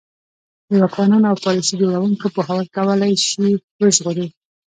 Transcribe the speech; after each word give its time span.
د 0.69 0.71
واکمنانو 0.81 1.29
او 1.31 1.37
پالیسي 1.45 1.75
جوړوونکو 1.81 2.25
پوهول 2.35 2.67
کولای 2.75 3.13
شي 3.27 3.45
وژغوري. 3.81 4.27